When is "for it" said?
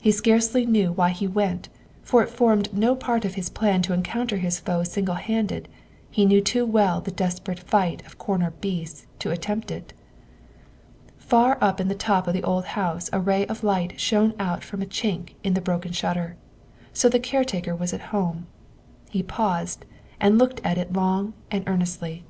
2.00-2.30